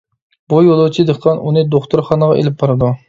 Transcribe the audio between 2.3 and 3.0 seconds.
ئېلىپ بارىدۇ.